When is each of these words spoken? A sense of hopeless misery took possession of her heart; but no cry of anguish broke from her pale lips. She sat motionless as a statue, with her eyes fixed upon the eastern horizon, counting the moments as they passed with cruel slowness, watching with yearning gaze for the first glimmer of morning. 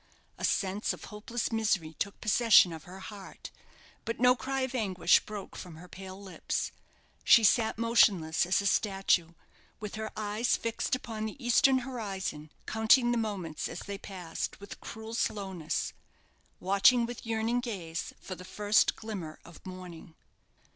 A 0.39 0.43
sense 0.43 0.93
of 0.93 1.03
hopeless 1.03 1.51
misery 1.51 1.95
took 1.99 2.19
possession 2.19 2.73
of 2.73 2.85
her 2.85 3.01
heart; 3.01 3.51
but 4.03 4.19
no 4.19 4.35
cry 4.35 4.61
of 4.61 4.73
anguish 4.73 5.19
broke 5.19 5.55
from 5.55 5.75
her 5.75 5.87
pale 5.87 6.19
lips. 6.19 6.71
She 7.23 7.43
sat 7.43 7.77
motionless 7.77 8.47
as 8.47 8.63
a 8.63 8.65
statue, 8.65 9.33
with 9.79 9.93
her 9.93 10.09
eyes 10.17 10.57
fixed 10.57 10.95
upon 10.95 11.27
the 11.27 11.37
eastern 11.37 11.77
horizon, 11.85 12.51
counting 12.65 13.11
the 13.11 13.17
moments 13.19 13.67
as 13.67 13.81
they 13.81 13.99
passed 13.99 14.59
with 14.59 14.81
cruel 14.81 15.13
slowness, 15.13 15.93
watching 16.59 17.05
with 17.05 17.23
yearning 17.23 17.59
gaze 17.59 18.11
for 18.19 18.33
the 18.33 18.43
first 18.43 18.95
glimmer 18.95 19.37
of 19.45 19.63
morning. 19.67 20.15